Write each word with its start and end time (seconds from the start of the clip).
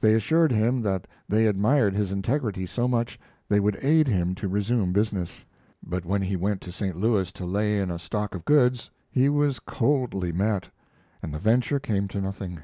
They 0.00 0.14
assured 0.16 0.50
him 0.50 0.82
that 0.82 1.06
they 1.28 1.46
admired 1.46 1.94
his 1.94 2.10
integrity 2.10 2.66
so 2.66 2.88
much 2.88 3.20
they 3.48 3.60
would 3.60 3.78
aid 3.80 4.08
him 4.08 4.34
to 4.34 4.48
resume 4.48 4.92
business; 4.92 5.44
but 5.80 6.04
when 6.04 6.22
he 6.22 6.34
went 6.34 6.60
to 6.62 6.72
St. 6.72 6.96
Louis 6.96 7.30
to 7.30 7.46
lay 7.46 7.78
in 7.78 7.88
a 7.88 7.98
stock 8.00 8.34
of 8.34 8.44
goods 8.44 8.90
he 9.12 9.28
was 9.28 9.60
coldly 9.60 10.32
met, 10.32 10.70
and 11.22 11.32
the 11.32 11.38
venture 11.38 11.78
came 11.78 12.08
to 12.08 12.20
nothing. 12.20 12.58